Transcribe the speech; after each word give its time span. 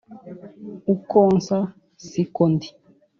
uko 0.93 1.17
nsa 1.35 1.59
siko 2.07 2.43
ndi 2.53 2.69